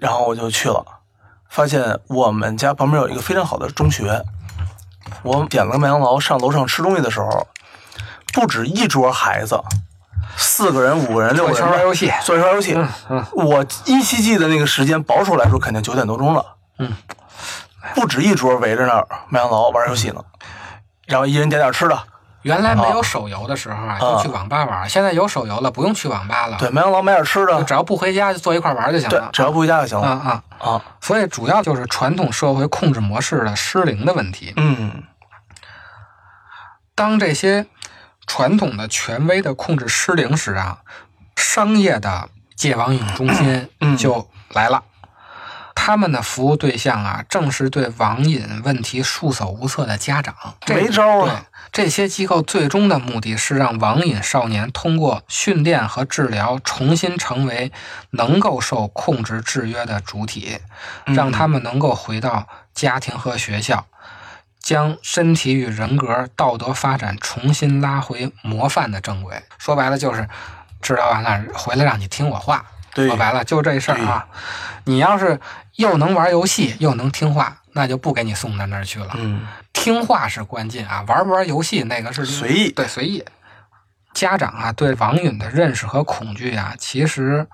[0.00, 0.84] 然后我就去了，
[1.48, 4.22] 发现我们家旁边有一个非常好的中学，
[5.22, 7.46] 我点了个麦当劳，上楼上吃东西的时候，
[8.32, 9.60] 不止一桌孩子，
[10.36, 12.74] 四个人、五个人、六个人玩游戏，坐一玩游戏。
[12.74, 16.46] 嗯嗯，我依稀记得那个时间，保守来说肯定九点多钟了。
[16.78, 16.92] 嗯，
[17.94, 20.24] 不止一桌围着那儿麦当劳玩游戏呢，
[21.06, 22.02] 然后一人点点吃的。
[22.42, 29.28] 原来没有手游的时候啊，就去网吧玩，现在有手游了，不用去网吧了，对，麦当劳买点吃的，只要不回家就坐一块玩就行对了，。
[29.32, 30.14] 只要不回家就行啊了。
[30.14, 34.54] 啊，啊啊，所以主要就是传统社会控制模式的失灵的问题。
[34.56, 35.02] 嗯
[36.94, 37.66] 当这些
[38.26, 40.78] 传统的权威的控制失灵时啊，
[41.36, 44.82] 商业的戒网瘾中心嗯就来了。
[45.82, 50.34] 他们的服务对象啊，正是对网瘾问题束手无策的家长。
[50.60, 57.72] 这没招啊，这些机构最终的目的是让网瘾少年通过训练和治疗，重新成为
[58.10, 60.58] 能够受控制制约的主体，
[61.06, 63.86] 嗯让他们能够回到家庭和学校，
[64.60, 69.42] 将身体与人格道德发展重新拉回模范的正轨。
[69.56, 70.28] 说白了就是，
[70.82, 72.66] 治疗完了回来让你听我话。
[72.94, 74.26] 对说白了就这事儿啊。
[74.84, 75.38] 你要是
[75.76, 79.10] 又能玩游戏又能听话，那就不给你送到那儿去了。
[79.14, 83.24] 嗯听话是关键啊，玩不玩游戏那个是随意对随意。
[84.12, 87.46] 家长啊，对网瘾的认识和恐惧啊，其实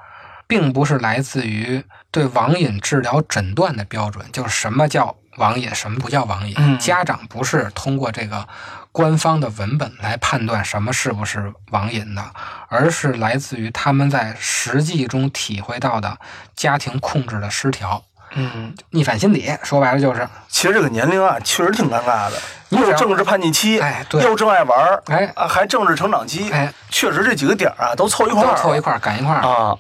[0.47, 6.55] 并不是来自于对网瘾治疗诊断的标准，就是什么叫网瘾，什么不叫网瘾。
[6.57, 8.49] 嗯家长不是通过这个
[8.97, 12.25] 官方的文本来判断什么是不是网瘾的，
[12.71, 16.17] 而是来自于他们在实际中体会到的
[16.55, 18.03] 家庭控制的失调。
[18.35, 22.39] 嗯，逆反心理说白了就是，其实这个年龄啊，确实挺尴尬的，
[22.71, 24.23] 你只要又政治叛逆期，哎对。
[24.23, 25.31] 又正爱玩儿，哎。
[25.37, 29.43] 啊，还政治成长期，哎，确实这几个点儿啊都凑一块都儿，凑一块儿赶一块儿。
[29.43, 29.77] 啊，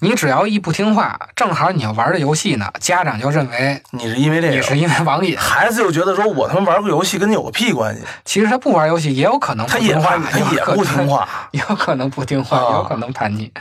[0.00, 5.36] 你只要一不听话，正好你要玩这游戏呢，家长就认为你是因为这个，你是因为网瘾。
[5.36, 13.52] 孩子就觉得说我他妈玩个游戏跟你有个屁关系，其实他不玩游戏也有可能不他也听话，他也不听，话， 有可能不听话，啊有可能叛逆。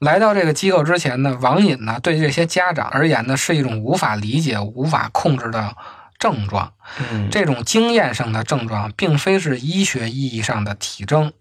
[0.00, 5.74] 来到这个机构之前呢，网瘾呢对这些家长而言呢是一种无法理解、无法控制的
[6.18, 6.72] 症状。
[6.98, 11.32] 嗯，这种经验上的症状，并非是医学意义上的体征，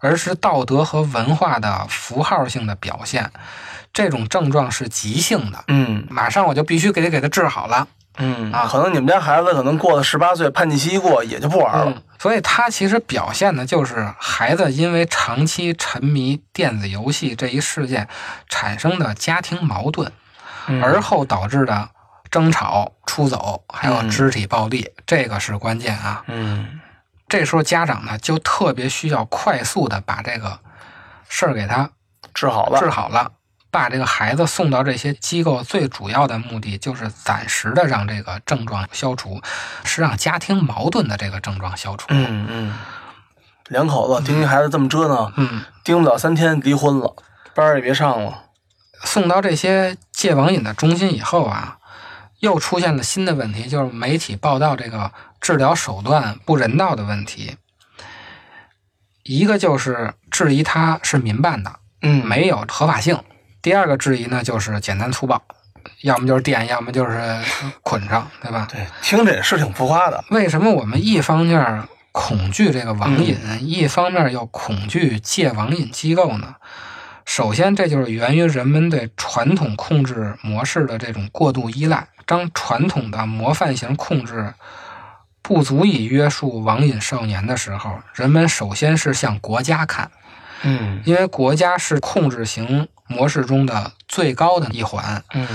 [0.00, 3.30] 而是道德和文化的符号性的表现。
[3.92, 7.86] 这种症状是急性的，嗯马上我就必须给给他治好了。
[8.16, 11.84] 嗯啊可能你们家孩子可能过了十八岁，叛逆期一过，也就不玩了。
[11.86, 18.08] 嗯，所以他其实表现的就是孩子因为长期沉迷电子游戏这一事件
[18.48, 20.10] 产生的家庭矛盾，
[20.66, 21.88] 嗯而后导致的
[22.34, 26.24] 争吵、出走，还有嗯肢体暴力，这个是关键啊。
[26.26, 26.80] 嗯
[27.28, 30.58] 这时候家长呢就特别需要快速的把这个
[31.28, 31.88] 事儿给他
[32.34, 32.80] 治好了。
[32.80, 33.30] 治好了。
[33.70, 39.40] 把这个孩子送到这些机构，最主要的目的就是暂时的让这个症状消除，
[39.84, 42.06] 是让家庭矛盾的这个症状消除。
[42.08, 42.78] 嗯嗯，
[43.68, 47.14] 两口子盯一孩子这么折腾，嗯，盯不了三天离婚了，
[47.54, 48.44] 班儿也别上了。
[49.02, 51.78] 送到这些戒网瘾的中心以后啊，
[52.40, 57.56] 又出现了新的问题，就是媒体报道这个治疗手段不人道的问题。
[59.22, 63.16] 一个就是质疑它是民办的，嗯没有合法性；
[63.62, 65.42] 第二个质疑呢，就是简单粗暴，
[66.02, 67.42] 要么就是电，要么就是
[67.82, 68.68] 捆上， 对吧？
[68.70, 70.22] 对，听着也是挺浮夸的。
[70.28, 76.56] 为什么我们一方面恐惧这个网瘾，一方面又恐惧戒网瘾机构呢？
[77.24, 82.06] 首先，这就是源于人们对传统控制模式的这种过度依赖。
[82.26, 84.54] 当传统的模范型控制
[85.42, 90.10] 不足以约束网瘾少年的时候，人们首先是向国家看，
[90.62, 95.46] 嗯因为国家是控制型模式中的最高的一环，嗯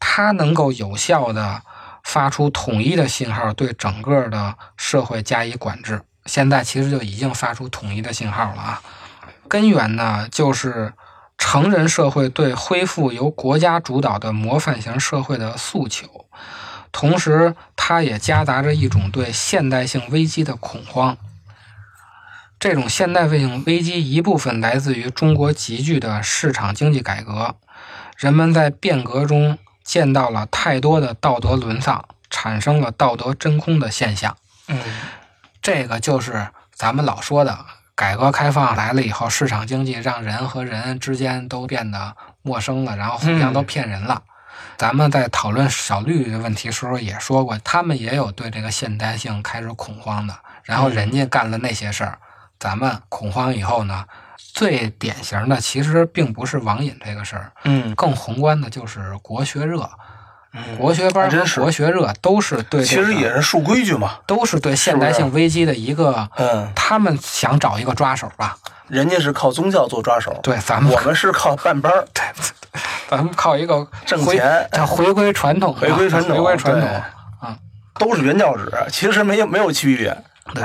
[0.00, 1.62] 它能够有效的
[2.02, 6.00] 发出统一的信号，对整个的社会加以管制。
[6.24, 8.82] 现在其实就已经发出统一的信号了啊。
[9.46, 10.92] 根源呢，就是
[11.38, 16.26] 成人社会对恢复由国家主导的模范型社会的诉求，
[16.92, 21.16] 同时它也夹杂着一种对现代性危机的恐慌。
[22.58, 27.54] 这种现代性危机一部分来自于中国急剧的市场经济改革，
[28.16, 34.36] 人们在变革中见到了太多的道德沦丧，产生了道德真空的现象。
[34.68, 34.80] 嗯
[35.60, 37.58] 这个就是咱们老说的，
[37.96, 44.22] 改革开放来了以后，市场经济让人和人之间都变得陌生了，然后互相都骗人了。
[44.76, 52.18] 咱们在讨论小绿的问题时候也说过，他们也有对这个现代性开始恐慌的，然后人家干了那些事儿，
[52.58, 54.04] 咱们恐慌以后呢，
[54.36, 57.94] 最典型的其实并不是网瘾这个事儿，嗯。
[57.94, 59.90] 更宏观的就是国学热、嗯，
[60.78, 64.12] 国学班和国学热都是对、其实也是树规矩嘛。
[64.26, 68.56] 都是对现代性危机的一个，嗯，他们想找一个抓手吧？
[68.88, 72.06] 人家是靠宗教做抓手，对，咱们我们是靠办班儿
[73.10, 76.88] 咱们靠一个挣钱，叫回归传统，回归传统，回归传统
[77.40, 77.56] 啊，
[77.98, 80.16] 都是原教旨，其实没有没有区别。
[80.54, 80.64] 对。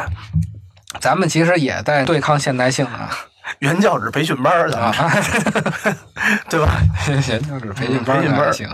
[1.00, 3.10] 咱们其实也在对抗现代性啊，
[3.60, 4.94] 原教旨培训班儿的，啊，
[6.50, 6.82] 对吧？
[7.08, 8.70] 原教旨培训班儿行。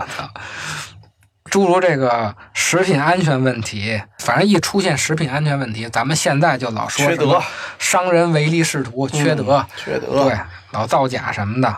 [1.48, 7.42] 操诸如这个食品安全问题，反正一出现食品安全问题，咱们现在就老说缺德，
[7.78, 10.38] 商人唯利是图，缺德，嗯缺德，对，
[10.72, 11.76] 老造假什么的，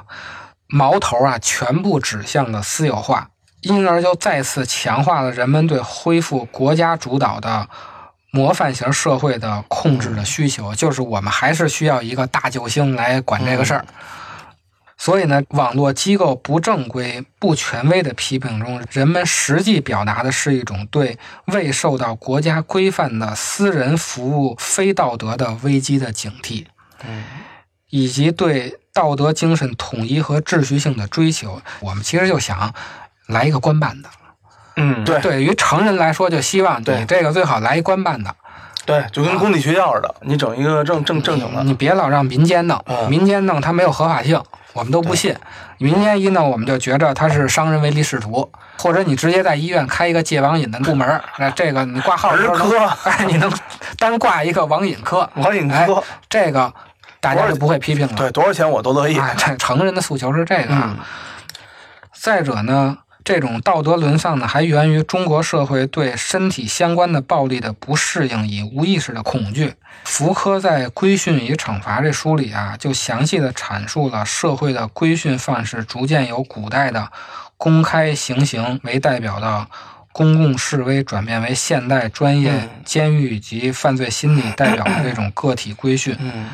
[0.67, 3.29] 矛头啊全部指向了私有化，
[3.63, 7.69] 因而就再次强化了人们对恢复国家主导的
[8.33, 13.85] 模范型社会的控制的需求，就是我们还是需要一个大救星来管这个事儿。
[15.01, 26.67] 所以呢，网络机构不正规、不权威的批评中，人们实际表达的是一种对未受到国家规范的私人服务非道德的危机的警惕。
[27.09, 27.25] 嗯。
[27.89, 32.73] 以及对道德精神统一和秩序性的追求，我们其实就想
[33.27, 34.09] 来一个官办的。
[34.77, 35.19] 嗯，对。
[35.21, 38.37] 对于成人来说，就希望你这个最好来一官办的，
[38.85, 43.09] 对，就跟公立学校似的，你整一个正正正经的，你别老让民间弄，嗯。
[43.09, 44.41] 民间弄它没有合法性，
[44.73, 45.35] 我们都不信。
[45.79, 52.79] 民间一呢，我们就觉着他是商人唯利是图，或者你直接在医院开一个戒网瘾的部门儿，那这个你挂号儿科。
[53.05, 53.51] 哎，你能
[53.99, 56.73] 单挂一个网瘾科， 网瘾哎科，这个
[57.21, 58.12] 大家就不会批评了。
[58.14, 59.18] 对，多少钱我都乐意。
[59.18, 60.75] 哎，这成人的诉求是这个
[62.12, 69.75] 再者呢，这种道德沦丧呢，还源于中国社会对身体相关的暴力的不适应以无意识的恐惧。
[70.05, 77.11] 福柯在《规训与惩罚》这书里啊，就详细的阐述了社会的规训范式逐渐由古代的
[77.57, 79.66] 公开行刑为代表的
[80.12, 86.16] 公共示威，转变为现代专业嗯监狱及犯罪心理代表的这种个体规训。
[86.18, 86.47] 嗯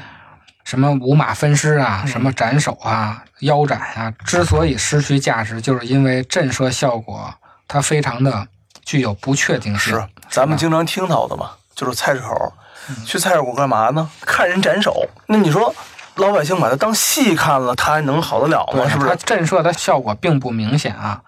[0.66, 7.32] 什么五马分尸啊，什么斩首啊、腰斩啊，之所以失去价值，就是因为震慑效果
[7.68, 8.48] 它非常的
[8.84, 9.94] 具有不确定性。
[9.94, 12.52] 是咱们经常听到的嘛，就是菜市口，
[13.04, 14.10] 去菜市口干嘛呢？
[14.22, 15.08] 看人斩首。
[15.26, 15.72] 那你说
[16.16, 18.88] 老百姓把它当戏看了，他还能好得了吗？
[18.90, 19.08] 是不是？
[19.08, 21.22] 它震慑的效果并不明显啊。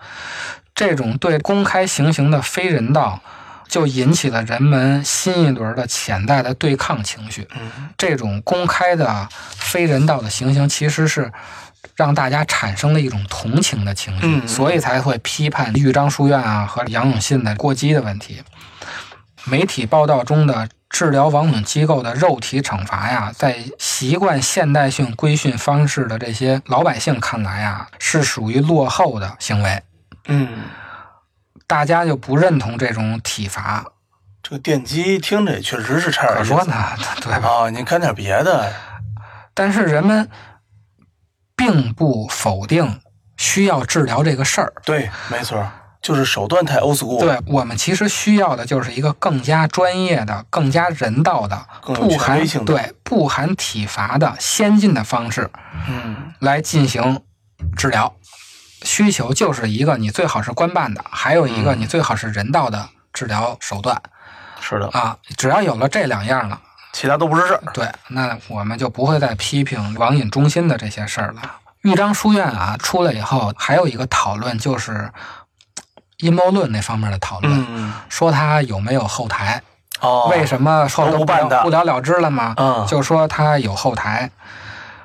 [0.74, 3.20] 这种对公开行刑的非人道，
[3.68, 7.46] 就引起了人们新一轮的潜在的对抗情绪。
[7.54, 11.30] 嗯这种公开的非人道的行刑，其实是
[11.96, 18.42] 让大家产生了一种同情的情绪，嗯嗯所以才会批判豫章书院啊和杨永信的过激的问题。
[19.44, 29.82] 媒体报道中的治疗网瘾机构的肉体惩罚呀，在习惯现代性规训方式的这些老百姓看来啊，是属于落后的行为，
[30.26, 30.48] 嗯，
[31.68, 33.84] 大家就不认同这种体罚。
[34.42, 36.74] 这个电击听着也确实是差点说呢，
[37.20, 37.48] 对吧？
[37.48, 38.72] 啊，你干点别的。
[39.52, 40.28] 但是人们
[41.54, 43.00] 并不否定
[43.36, 44.72] 需要治疗这个事儿。
[44.84, 45.68] 对，没错，
[46.00, 47.18] 就是手段太 old school。
[47.20, 55.50] 对我们其实需要的就是一个更加专业的、更加人道的、更含对不含体罚的先进的方式
[55.88, 57.20] 嗯，来进行
[57.76, 58.14] 治疗。
[58.88, 64.00] 需求就是一个你最好是官办的，还有一个嗯你最好是人道的治疗手段
[64.62, 65.14] 是的，啊。
[65.36, 66.58] 只要有了这两样了，
[66.94, 67.62] 其他都不是事儿。
[67.74, 71.42] 对，那我们就不会再批评网瘾中心的这些事儿了。
[71.82, 75.12] 豫章书院啊出来以后，还有一个讨论就是
[76.16, 79.62] 阴谋论那方面的讨论，嗯，说他有没有后台，
[80.00, 82.54] 哦，为什么后头不都不了了之了吗？
[82.56, 84.30] 嗯就说他有后台。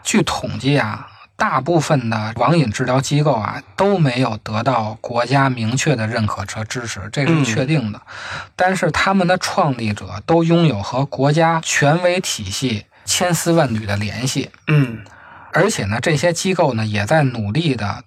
[0.04, 7.44] 据统计啊，大部分的网瘾治疗机构啊都没有得到国家明确的认可和支持，这嗯。
[7.44, 8.02] 是确定的。
[8.56, 15.04] 但是他们的创立者都拥有和国家权威体系千丝万缕的联系，嗯。
[15.52, 18.04] 而且呢，这些机构呢也在努力的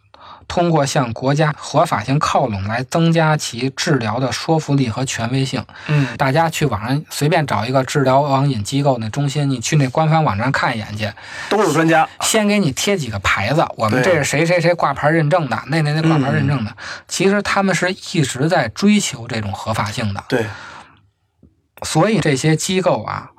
[0.49, 5.65] 通过向国家合法性靠拢来增加其治疗的说服力和权威性。
[5.89, 11.11] 嗯，大家去网上随便找一个治疗网瘾机构那中心，你去那官方网站看一眼去，
[11.49, 12.09] 都是专家。
[12.21, 16.75] 先给你贴几个牌子，我们这是谁谁谁挂牌认证的，那那那挂牌认证的。
[17.09, 20.47] 其实他们是一直在追求这种合法性的，对，
[21.83, 23.31] 所以这些机构啊，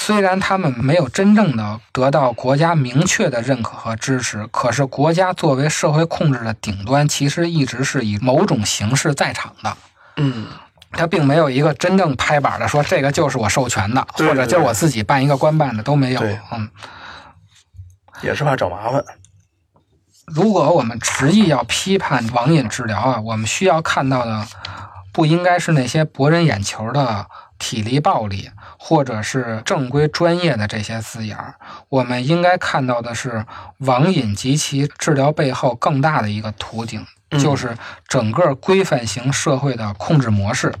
[0.00, 9.76] 虽然他们没有真正的得到国家明确的认可和支持，可是国家作为社会控制的顶端，其实一直是以某种形式在场的。
[10.16, 10.46] 嗯，
[10.92, 16.38] 他并没有一个真正拍板的说这个就是我授权的，对对或者就是我自己办一个官办的都没有对。
[16.52, 16.70] 嗯，
[18.22, 19.04] 也是怕找麻烦。
[20.26, 24.46] 如果我们执意要批判网瘾治疗啊，我们需要看到的
[25.12, 27.26] 不应该是那些博人眼球的
[27.58, 31.54] 体力暴力，或者是正规专业的这些字眼儿。
[31.88, 33.44] 我们应该看到的是
[33.78, 40.72] 网瘾及其治疗背后更大的一个图景，嗯就是整个规范型社会的控制模式。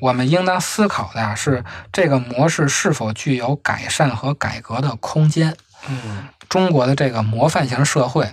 [0.00, 5.56] 我们应当思考的呀是这个模式是否具有改善和改革的空间。
[5.88, 8.32] 嗯中国的这个模范型社会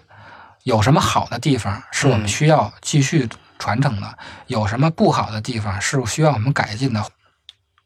[0.64, 3.28] 有什么好的地方是我们嗯需要继续
[3.58, 4.18] 传承的？
[4.48, 7.04] 有什么不好的地方是需要我们改进的？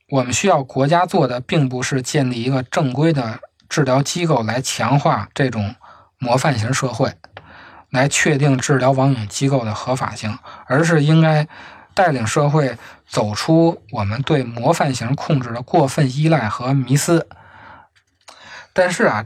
[0.10, 5.76] 我们需要国家做的，并不是建立一个正规的治疗机构来强化这种
[6.18, 7.14] 模范型社会，
[7.90, 11.46] 来确定治疗网瘾机构的合法性，而是应该
[11.94, 17.28] 带领社会走出我们对模范型控制的过分依赖和迷思。
[18.72, 19.26] 但是啊，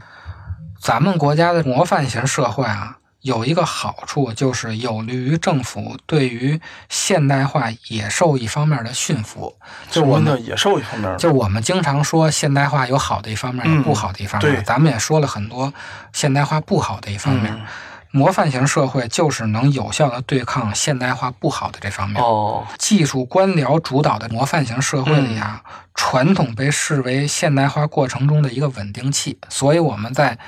[0.80, 9.56] 咱们国家的模范型社会啊，有一个好处，就是有利于政府对于现代化野兽一方面的驯服。
[9.90, 14.54] 就我们叫野兽一方面，就我们经常说现代化有好的一方面，有嗯不好的一方面。
[14.54, 15.72] 对咱们也说了很多
[16.12, 17.52] 现代化不好的一方面。
[17.52, 17.66] 嗯
[18.14, 22.22] 模范型社会就是能有效的对抗现代化不好的这方面。
[22.22, 25.62] 哦，技术官僚主导的模范型社会里啊，
[25.94, 30.38] 传统被视为现代化过程中的一个稳定器，所以我们在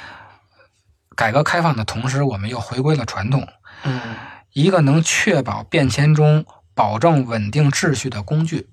[1.15, 3.47] 改革开放的同时，我们又回归了传统，
[3.85, 4.01] 嗯。
[4.53, 6.47] 一个能确保变迁中
[6.77, 8.69] 保证稳定秩序的工具，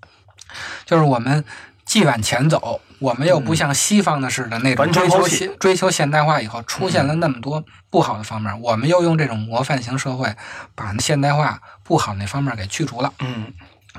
[0.85, 1.43] 就是我们
[1.85, 10.35] 既往前走，我们又不像西方的似的那种追求现追求现代化以后出现了那么多不好的方面，我们又用这种模范型社会
[10.75, 13.11] 把现代化不好那方面给去除了。
[13.19, 13.51] 嗯。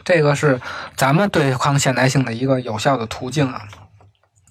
[0.04, 0.60] 这个是
[0.96, 3.62] 咱们对抗现代性的一个有效的途径啊。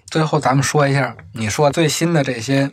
[0.07, 2.71] 最后，咱们说一下，你说最新的这些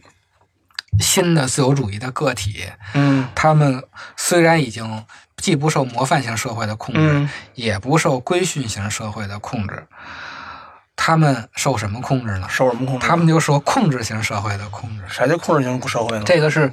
[1.00, 3.82] 新的自由主义的个体，嗯他们
[4.16, 5.04] 虽然已经
[5.36, 9.86] 既不受模范型社会的控制，嗯也不受规训型社会的控制，
[10.96, 12.46] 他他们受什么控制呢？
[12.50, 13.06] 受什么控制？
[13.06, 15.04] 他们就受控制型社会的控制。
[15.08, 16.22] 啥叫控制型社会呢？
[16.26, 16.70] 这个是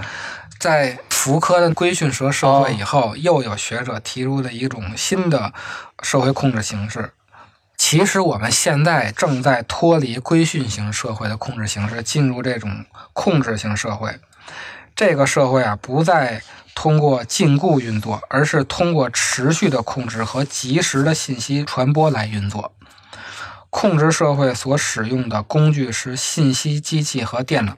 [0.59, 5.53] 在福柯的规训蛇社会以后，又有学者提出的一种新的
[6.01, 7.09] 社会控制形式。
[7.87, 12.83] 其实我们现在正在脱离规训型社会的控制形式，进入这种
[13.13, 14.19] 控制型社会。
[14.95, 16.41] 这个社会啊，不再
[16.73, 22.73] 通过禁锢运作，而是通过持续的控制和及时的信息传播来运作。
[23.69, 27.75] 控制社会所使用的工具是信息机器和电脑，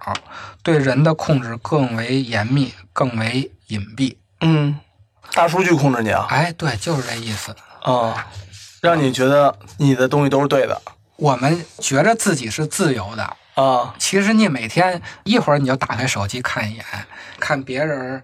[0.64, 4.16] 对人的控制更为严密、更为隐蔽。
[4.40, 4.80] 嗯，
[5.34, 6.26] 大数据控制你啊？
[6.30, 7.54] 哎，对，就是这意思。
[7.82, 8.28] 啊，
[8.82, 10.82] 让你觉得你的东西都是对的。
[11.16, 16.86] 我们觉着自己是自由的啊，其实你每天一会儿你就打开手机看一眼，
[17.40, 18.22] 看别人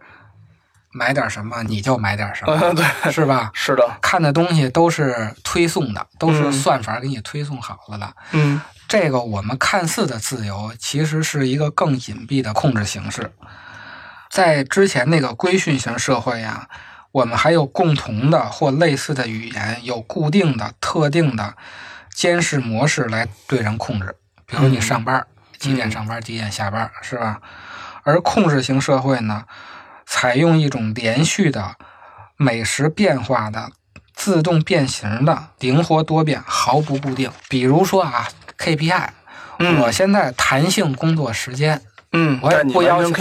[0.92, 3.50] 买点什么你就买点什么， 对，是吧？
[3.56, 8.14] 是的，看的东西都是推送的，都是算法给你推送好了的。
[8.34, 13.32] 嗯，这个我们看似的自由，其实是一个更隐蔽的控制形式。
[14.30, 16.68] 在之前那个规训型社会呀，
[17.14, 21.56] 我们还有共同的或类似的语言，有固定的、特定的。
[22.14, 25.26] 监视模式来对人控制，比如你上班
[25.58, 27.42] 几点上班，几点下班，是吧？
[28.04, 29.46] 而控制型社会呢，
[30.06, 31.76] 采用一种连续的、
[32.38, 33.72] 每时变化的、
[34.14, 37.32] 自动变形的、灵活多变、毫不固定。
[37.50, 38.28] 比如说啊
[38.60, 39.10] ，KPI，
[39.82, 41.82] 我现在弹性工作时间，
[42.14, 43.12] 嗯，我也不要求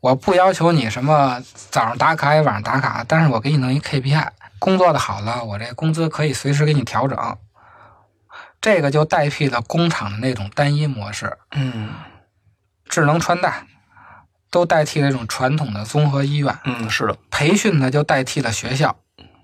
[0.00, 1.40] 我不要求你什么
[1.70, 4.26] 早上打卡也晚上打卡，但是我给你弄一 KPI，
[4.58, 7.16] 工作的好了，我这工资可以随时给你调整。
[8.60, 11.90] 这个就代替了工厂的那种单一模式，嗯，
[12.88, 13.64] 智能穿戴
[14.50, 18.96] 都代替了这种传统的综合医院，嗯，是的，培训呢就代替了学校，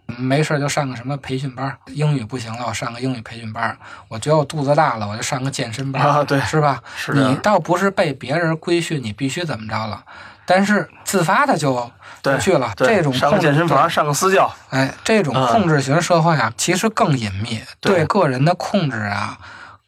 [0.07, 3.77] 没事就上个什么培训班，英语不行了，我上个英语培训班，
[4.09, 6.83] 我觉得我肚子大了，我就上个健身班，啊，对，是吧？
[6.97, 10.05] 是你倒不是被别人规训，你必须怎么着了，
[10.47, 11.91] 但是自发的就。
[12.23, 19.37] 不，去了这种上个健身房，上个私教，哎，这种控制型社会啊，其实更隐秘，对个人的控制啊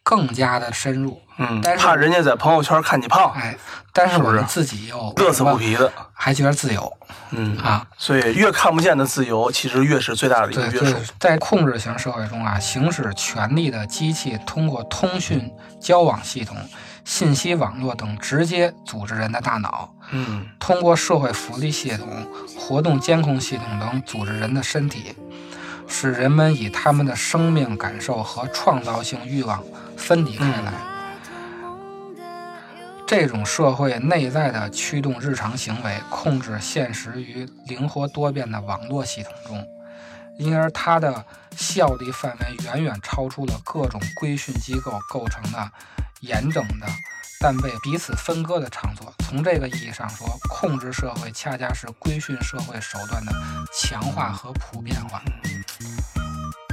[0.07, 1.21] 更加的深入。
[1.39, 3.59] 嗯，但是怕人家在朋友圈看你胖，哎，
[3.93, 6.93] 但是我们自己又乐此不疲的，还觉得自由。
[7.31, 10.97] 嗯啊，所以越看不见的自由，其实越是最大的一个约束。
[11.19, 15.51] 在控制型社会中啊，行使权力的机器通过通讯
[15.81, 16.57] 交往系统。
[17.05, 22.09] 信息网络等直接组织人的大脑，嗯，通过社会福利系统、
[22.59, 25.15] 活动监控系统等组织人的身体，
[25.87, 29.63] 使人们以他们的生命感受和创造性欲望
[29.97, 30.73] 分离开来。
[33.07, 39.67] 这种社会内在的驱动日常行为，控制现实于灵活多变的网络系统中，
[40.39, 41.25] 因而它的
[41.57, 45.71] 效力范围远远超出了各种规训机构构成的。
[46.23, 46.87] 严整的，
[47.43, 49.13] 但被彼此分割的场所。
[49.19, 53.33] 从这个意义上说，控制社会恰恰是规训社会手段的
[53.79, 55.23] 强化和普遍化。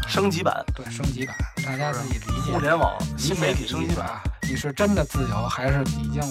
[0.08, 1.36] 升级版，对，升级版，
[1.66, 2.52] 大家自己理解。
[2.52, 4.08] 互联网新媒体升级版，
[4.48, 6.22] 你是真的自由，还是已经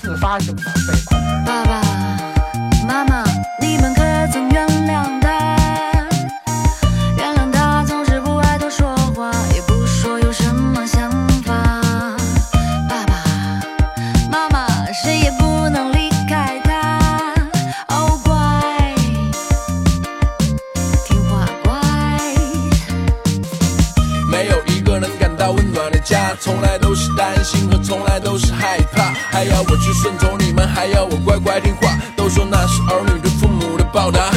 [0.00, 0.70] 自发性的被
[1.06, 1.24] 控制？
[1.46, 1.82] 爸爸
[2.86, 3.24] 妈妈，
[3.60, 4.02] 你们可
[4.32, 5.13] 曾原谅
[25.90, 29.12] 的家，从来都是担心和从来都是害怕。
[29.30, 31.96] 还要我去顺从你们，还要我乖乖听话。
[32.16, 34.30] 都说那是儿女对父母的报答。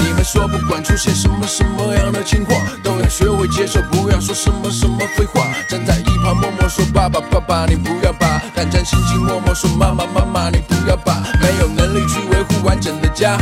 [0.00, 5.46] 你们说不管出现什么什么样的情况，都要学会接受，不要说什么什么废话。
[5.68, 13.38] 站在一旁默默说爸爸爸爸，你不要把胆战心惊默默说妈妈妈妈，你不要把没有能力去维护完整的家。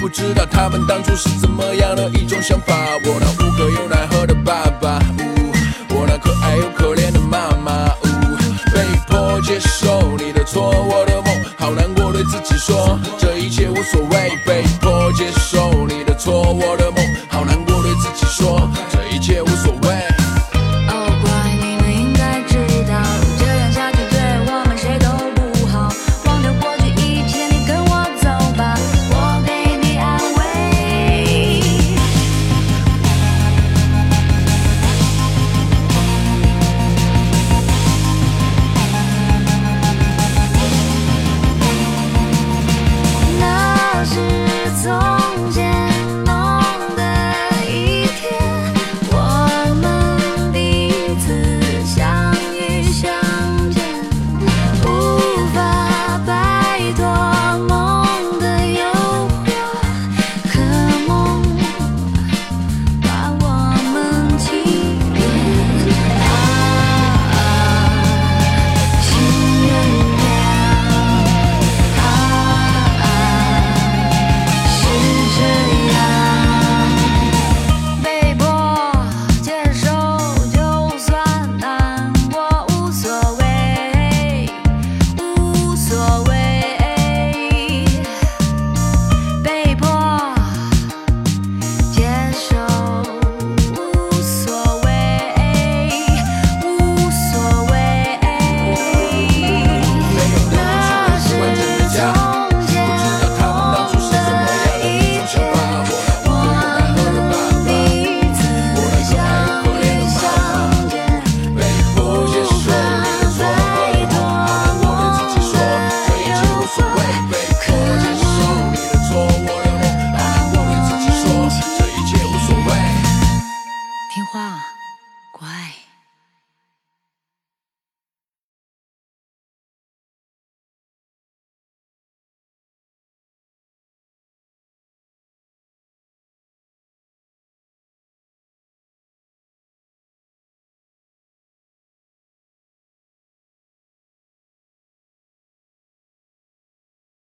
[0.00, 2.74] 不知道他们当初是怎么样的一种想法。
[3.04, 4.64] 我那无可又奈何的爸
[13.80, 14.38] 无所谓。
[14.44, 17.09] 被迫接受你的错，我的梦